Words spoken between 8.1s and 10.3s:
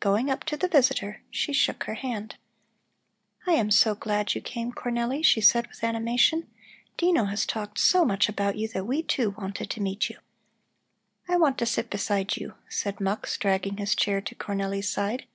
about you that we, too, wanted to meet you."